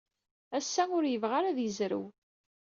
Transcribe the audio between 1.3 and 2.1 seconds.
ara ad yezrew.